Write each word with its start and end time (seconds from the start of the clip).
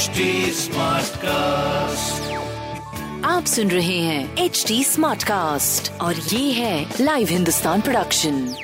HD 0.00 0.20
Smartcast. 0.56 2.20
आप 3.24 3.44
सुन 3.46 3.70
रहे 3.70 3.98
हैं 3.98 4.36
एच 4.36 4.64
डी 4.68 4.84
स्मार्ट 4.84 5.22
कास्ट 5.22 6.00
और 6.00 6.14
ये 6.14 6.52
है 6.52 6.94
लाइव 7.00 7.28
हिंदुस्तान 7.28 7.80
प्रोडक्शन 7.80 8.54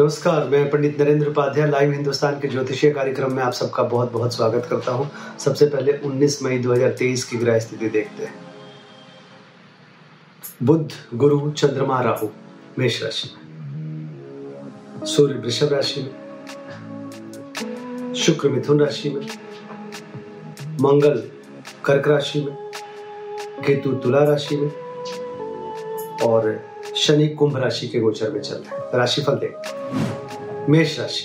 नमस्कार 0.00 0.48
मैं 0.48 0.70
पंडित 0.70 1.00
नरेंद्र 1.00 1.28
उपाध्याय 1.28 1.70
लाइव 1.70 1.92
हिंदुस्तान 1.92 2.40
के 2.40 2.48
ज्योतिषीय 2.48 2.90
कार्यक्रम 2.90 3.32
में 3.32 3.42
आप 3.42 3.52
सबका 3.52 3.82
बहुत 3.82 4.12
बहुत 4.12 4.34
स्वागत 4.34 4.66
करता 4.70 4.92
हूँ। 4.92 5.10
सबसे 5.38 5.66
पहले 5.66 5.92
19 5.92 6.42
मई 6.42 6.58
2023 6.58 7.24
की 7.24 7.36
ग्रह 7.36 7.58
स्थिति 7.58 7.88
देखते 7.88 8.24
हैं। 8.24 8.34
बुद्ध 10.62 10.90
गुरु 11.14 11.50
चंद्रमा 11.50 12.00
राहु 12.00 12.28
मेष 12.78 13.02
राशि 13.02 13.30
में। 13.34 13.42
सूर्य 15.06 15.34
वृषभ 15.34 15.72
राशि 15.72 16.00
में। 16.00 16.22
शुक्र 18.16 18.48
मिथुन 18.48 18.80
राशि 18.80 19.10
में, 19.10 19.26
मंगल 20.80 21.30
कर्क 21.84 22.08
राशि 22.08 22.40
में, 22.40 22.56
केतु 23.66 23.92
तुला 23.92 24.24
राशि 24.24 24.56
में, 24.56 24.72
और 26.22 26.62
शनि 26.96 27.28
कुंभ 27.28 27.56
राशि 27.56 27.88
के 27.88 28.00
गोचर 28.00 28.30
में 28.30 28.40
चल 28.40 28.54
रहे 28.54 28.76
हैं। 28.76 28.98
राशिफल 28.98 29.32
देख। 29.32 29.54
मेष 30.68 31.00
राशि। 31.00 31.24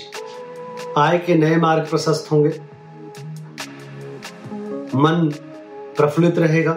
आय 0.98 1.18
के 1.18 1.34
नए 1.34 1.56
मार्ग 1.56 1.86
प्रशस्त 1.86 2.32
होंगे। 2.32 2.60
मन 4.96 5.32
प्रफुल्लित 5.96 6.38
रहेगा। 6.38 6.72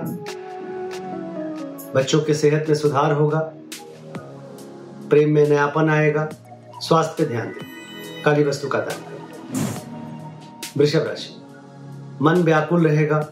बच्चों 1.95 2.21
के 2.21 2.33
सेहत 2.33 2.65
में 2.69 2.75
सुधार 2.75 3.11
होगा। 3.11 3.39
प्रेम 5.09 5.31
में 5.31 5.49
नयापन 5.49 5.89
आएगा। 5.89 6.29
स्वास्थ्य 6.79 7.15
पे 7.17 7.25
ध्यान 7.25 7.47
दें। 7.47 7.67
काली 8.23 8.43
वस्तु 8.43 8.67
का 8.67 8.79
दान 8.79 8.89
करें। 8.89 9.11
वृषभ 10.77 10.99
राशि 10.99 11.41
मन 12.21 12.33
व्याकुल 12.33 12.87
रहेगा। 12.87 13.31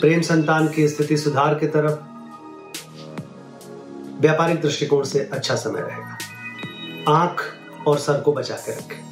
प्रेम 0.00 0.20
संतान 0.20 0.68
की 0.68 0.88
स्थिति 0.88 1.16
सुधार 1.16 1.54
की 1.54 1.66
तरफ़ 1.66 1.98
व्यापारिक 4.20 4.60
दृष्टिकोण 4.60 5.04
से 5.04 5.30
अच्छा 5.32 5.56
समय 5.56 5.80
रहेगा। 5.80 6.18
आँख 7.08 7.42
और 7.86 7.98
सर 7.98 8.20
को 8.20 8.32
बचा 8.32 8.54
के 8.54 8.72
रखें। 8.72 9.04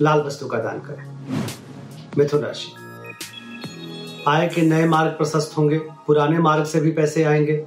लाल 0.00 0.20
वस्तु 0.20 0.46
का 0.46 0.58
दान 0.58 0.78
करें। 0.78 1.18
मिथुन 2.18 2.40
राशि। 2.40 2.72
आय 4.28 4.48
के 4.48 4.62
नए 4.62 4.86
मार्ग 4.86 5.10
प्रशस्त 5.10 5.58
होंगे। 5.58 5.78
पुराने 5.78 6.38
मार्ग 6.38 6.64
से 6.64 6.80
भी 6.80 6.90
पैसे 6.90 7.24
आएँगे। 7.24 7.66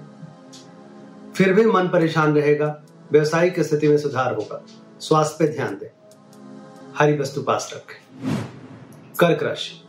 फिर 1.35 1.53
भी 1.53 1.65
मन 1.65 1.87
परेशान 1.87 2.35
रहेगा। 2.35 2.81
व्यवसायिक 3.11 3.59
स्थिति 3.59 3.87
में 3.87 3.97
सुधार 3.97 4.33
होगा। 4.33 4.65
स्वास्थ्य 4.99 5.35
पे 5.39 5.47
ध्यान 5.53 5.75
दें। 5.75 6.04
हरी 6.99 7.17
वस्तु 7.17 7.41
पास 7.41 7.71
रखें। 7.75 8.25
कर्क 9.19 9.43
राशि 9.43 9.81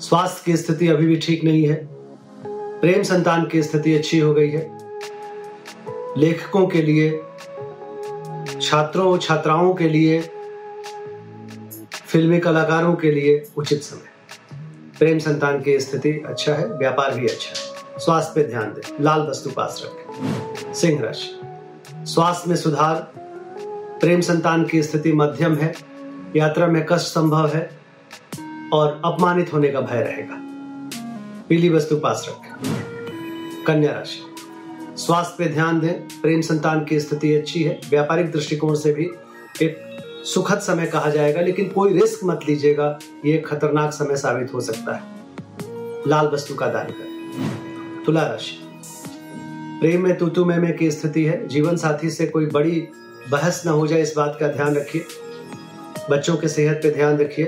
स्वास्थ्य 0.00 0.42
की 0.46 0.56
स्थिति 0.56 0.88
अभी 0.88 1.06
भी 1.06 1.16
ठीक 1.16 1.44
नहीं 1.44 1.68
है। 1.68 1.88
प्रेम 2.80 3.02
संतान 3.02 3.46
की 3.46 3.62
स्थिति 3.62 3.94
अच्छी 3.94 4.18
हो 4.18 4.34
गई 4.34 4.50
है। 4.50 4.78
लेखकों 6.16 6.66
के 6.66 6.82
लिए, 6.82 7.10
छात्रों 8.60 9.18
छात्राओं 9.18 9.74
के 9.74 9.88
लिए, 9.88 10.30
फिल्मी 12.06 12.38
कलाकारों 12.38 12.94
के 12.94 13.10
लिए 13.10 13.48
उचित 13.56 13.82
समय। 13.82 14.36
प्रेम 14.98 15.18
संतान 15.18 15.62
की 15.62 15.80
स्थिति 15.80 16.22
अच्छा 16.26 16.54
है, 16.54 16.66
व्यापार 16.66 17.14
भी 17.14 17.26
अच्छा 17.28 17.50
है। 17.50 17.80
स्वास्थ्य 17.98 18.32
पे 18.34 18.48
ध्यान 18.48 18.64
दें। 18.64 18.96
लाल 19.00 19.20
वस्तु 19.20 19.50
पास 19.50 19.82
रखें। 19.84 20.74
सिंह 20.74 21.02
राशि। 21.02 21.40
स्वास्थ्य 21.94 22.48
में 22.48 22.56
सुधार 22.56 23.19
प्रेम 24.00 24.20
संतान 24.20 24.64
की 24.64 24.82
स्थिति 24.82 25.12
मध्यम 25.12 25.54
है। 25.54 25.74
यात्रा 26.36 26.66
में 26.66 26.86
कष्ट 26.86 27.06
संभव 27.06 27.48
है 27.48 27.70
और 28.72 29.02
अपमानित 29.04 29.52
होने 29.52 29.68
का 29.68 29.80
भय 29.80 30.00
रहेगा। 30.00 30.36
पीली 31.48 31.68
वस्तु 31.68 31.96
पास 31.96 32.26
रखें। 32.28 33.64
कन्या 33.66 33.92
राशि। 33.92 34.22
स्वास्थ्य 34.96 35.34
पे 35.38 35.46
ध्यान 35.46 35.80
दें। 35.80 36.20
प्रेम 36.22 36.40
संतान 36.40 36.84
की 36.84 37.00
स्थिति 37.00 37.34
अच्छी 37.34 37.62
है। 37.62 37.80
व्यापारिक 37.90 38.32
दृष्टिकोण 38.32 38.74
से 38.74 38.92
भी 38.92 39.10
एक 39.62 39.76
सुखद 40.24 40.58
समय 40.58 40.86
कहा 40.86 41.10
जाएगा 41.10 41.40
लेकिन 41.40 41.68
कोई 41.68 41.92
रिस्क 41.92 42.20
मत 42.24 42.40
लीजिएगा। 42.48 42.98
ये 43.24 43.38
खतरनाक 43.38 43.92
समय 43.92 44.16
साबित 44.16 44.54
हो 44.54 44.60
सकता 44.60 44.94
है। 44.94 45.02
लाल 46.08 46.26
वस्तु 46.26 46.54
का 46.54 46.66
दान 46.66 46.86
करें। 46.86 48.04
तुला 48.06 48.22
राशि। 48.22 48.56
प्रेम 49.80 50.02
में 50.02 50.18
तूतु 50.18 50.44
में, 50.44 50.58
में 50.58 50.76
की 50.76 50.90
स्थिति 50.90 51.24
है। 51.24 51.48
जीवन 51.48 51.76
साथी 51.76 52.10
से 52.10 52.26
कोई 52.26 52.46
बड़ी 52.46 52.88
बहस 53.28 53.62
न 53.66 53.68
हो 53.68 53.86
जाए 53.86 54.02
इस 54.02 54.14
बात 54.16 54.36
का 54.40 54.48
ध्यान 54.48 54.76
रखिए। 54.76 55.04
बच्चों 56.10 56.36
के 56.36 56.48
सेहत 56.48 56.80
पे 56.82 56.90
ध्यान 56.90 57.18
रखिए। 57.18 57.44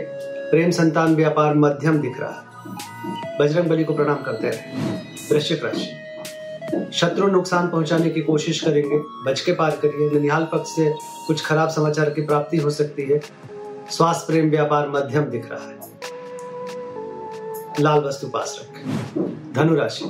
प्रेम 0.51 0.71
संतान 0.71 1.15
व्यापार 1.15 1.55
मध्यम 1.55 1.99
दिख 1.99 2.21
रहा 2.21 2.31
है। 2.31 3.39
बजरंग 3.39 3.69
बली 3.69 3.85
को 3.85 3.95
प्रणाम 3.95 4.23
करते 4.23 4.49
रहे 4.49 4.93
वृश्चिक 5.33 5.65
राशि। 5.65 5.99
शत्रु 6.93 7.27
नुकसान 7.27 7.69
पहुँचाने 7.69 8.11
की 8.11 8.21
कोशिश 8.21 8.61
करेंगे। 8.61 8.99
बच 8.99 9.41
के 9.41 9.53
पार 9.53 9.71
करिए। 9.71 10.11
ननिहाल 10.11 10.45
पक्ष 10.45 10.71
से 10.71 10.95
कुछ 11.27 11.47
खराब 11.47 11.69
समाचार 11.69 12.11
की 12.11 12.23
प्राप्ति 12.23 12.57
हो 12.57 12.71
सकती 12.71 13.03
है। 13.03 13.21
स्वास्थ्य 13.91 14.27
प्रेम 14.27 14.51
व्यापार 14.51 14.89
मध्यम 14.89 15.25
दिख 15.25 15.49
रहा 15.53 15.69
है। 15.69 15.93
लाल 17.81 17.99
वस्तु 17.99 18.27
पास 18.27 18.61
रखें। 18.63 19.53
धनुराशि 19.53 20.05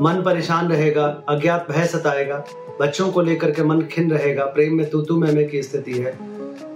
मन 0.00 0.22
परेशान 0.22 0.68
रहेगा, 0.68 1.06
अज्ञात 1.28 1.66
भय 1.70 1.86
सताएगा, 1.86 2.44
बच्चों 2.80 3.10
को 3.12 3.20
लेकर 3.20 3.50
के 3.50 3.62
मन 3.62 3.80
खिन 3.82 4.10
रहेगा, 4.10 4.44
प्रेम 4.44 4.74
में 4.74 4.90
तूतू 4.90 5.16
में 5.16 5.48
की 5.48 5.62
स्थिति 5.62 5.92
है। 5.92 6.18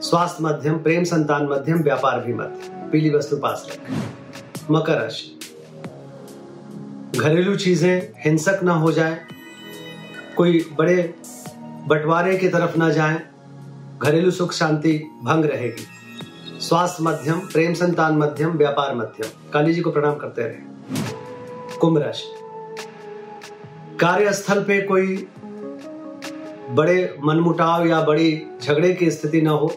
स्वास्थ्य 0.00 0.44
मध्यम, 0.44 0.78
प्रेम 0.78 1.04
संतान 1.04 1.46
मध्यम, 1.46 1.82
व्यापार 1.82 2.20
भी 2.20 2.34
मध्यम 2.34 2.90
पीली 2.90 3.10
वस्तु 3.10 3.36
पास 3.36 3.66
रखें। 3.70 4.02
मकर 4.70 5.00
राशि। 5.00 5.38
घरेलू 7.18 7.56
चीज़ें 7.56 8.08
हिंसक 8.24 8.60
ना 8.62 8.72
हो 8.72 8.92
जाए, 8.92 9.18
कोई 10.36 10.66
बड़े 10.78 11.14
बंटवारे 11.86 12.36
की 12.36 12.48
तरफ़ 12.48 12.78
ना 12.78 12.90
जाए, 12.90 13.20
घरेलू 14.02 14.30
सुख 14.30 14.52
शांति 14.52 14.98
भंग 15.22 15.44
रहेगी। 15.44 15.86
स्वास्थ्य 16.60 17.04
मध्यम, 17.04 17.38
प्रेम 17.38 17.74
संतान 17.74 18.16
मध्यम, 18.16 18.50
व्यापार 18.50 18.94
मध्यम। 18.94 19.50
काली 19.52 19.74
जी 19.74 19.80
को 19.80 19.90
प्रणाम 19.90 20.14
करते 20.14 20.42
रहे। 20.42 21.78
कुंभ 21.78 21.98
राशि। 21.98 22.43
कार्यस्थल 24.00 24.64
पे 24.64 24.82
कोई 24.82 25.28
बड़े 26.70 27.16
मनमुटाव 27.24 27.86
या 27.86 28.02
बड़ी 28.02 28.42
झगड़े 28.62 28.94
की 28.94 29.10
स्थिति 29.10 29.42
ना 29.42 29.50
हो 29.50 29.74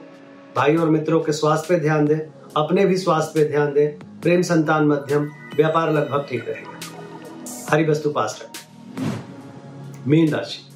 भाई 0.56 0.76
और 0.76 0.90
मित्रों 0.90 1.20
के 1.20 1.32
स्वास्थ्य 1.32 1.66
पे 1.70 1.80
ध्यान 1.80 2.06
दें, 2.06 2.20
अपने 2.58 2.86
भी 2.86 2.98
स्वास्थ्य 2.98 3.32
पे 3.36 3.50
ध्यान 3.50 3.74
दें, 3.74 4.20
प्रेम 4.22 4.42
संतान 4.42 4.88
मध्यम, 4.88 5.24
व्यापार 5.56 5.94
लगभग 5.94 6.28
ठीक 6.30 6.50
रहेगा। 6.50 6.80
हरी 7.70 7.86
वस्तु 7.86 8.10
पास 8.10 8.40
रखें। 8.44 8.68
मीन 10.08 10.34
राशि। 10.34 10.68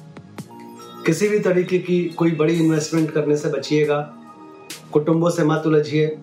किसी 1.06 1.28
भी 1.28 1.38
तरीके 1.38 1.78
की 1.78 2.04
कोई 2.04 2.30
बड़ी 2.30 2.54
इन्वेस्टमेंट 2.54 3.10
करने 3.10 3.36
से 3.36 3.48
बचिएगा। 3.48 4.00
कुटुंबों 4.92 5.30
से 5.30 5.44
मत 5.44 5.62
उलझिए। 5.66 6.18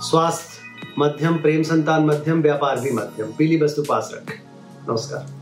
स्वास्थ्य 0.00 0.60
मध्यम, 0.98 1.36
प्रेम 1.36 1.62
संतान 1.62 2.06
मध्यम, 2.06 2.42
व्यापार 2.42 2.80
भी 2.80 2.90
मध्यम। 2.90 3.32
पीली 3.32 3.60
वस्तु 3.62 3.82
पास 3.82 4.10
रखें। 4.14 4.40
नमस्कार। 4.88 5.41